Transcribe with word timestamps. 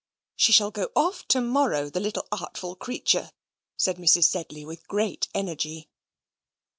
"She 0.35 0.51
shall 0.51 0.71
go 0.71 0.89
off 0.95 1.27
to 1.27 1.41
morrow, 1.41 1.87
the 1.87 1.99
little 1.99 2.25
artful 2.31 2.75
creature," 2.75 3.31
said 3.77 3.97
Mrs. 3.97 4.23
Sedley, 4.23 4.65
with 4.65 4.87
great 4.87 5.27
energy. 5.35 5.91